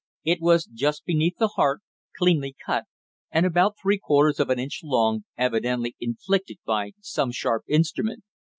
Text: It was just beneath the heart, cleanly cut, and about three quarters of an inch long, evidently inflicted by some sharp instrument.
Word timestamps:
It 0.23 0.41
was 0.41 0.65
just 0.65 1.05
beneath 1.05 1.37
the 1.37 1.49
heart, 1.49 1.81
cleanly 2.17 2.55
cut, 2.65 2.85
and 3.29 3.45
about 3.45 3.75
three 3.79 3.99
quarters 3.99 4.39
of 4.39 4.49
an 4.49 4.57
inch 4.57 4.79
long, 4.83 5.25
evidently 5.37 5.95
inflicted 5.99 6.57
by 6.65 6.93
some 7.01 7.31
sharp 7.31 7.65
instrument. 7.67 8.23